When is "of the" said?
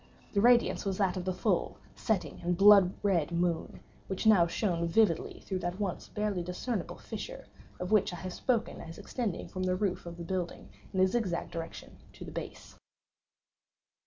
1.15-1.31, 10.07-10.23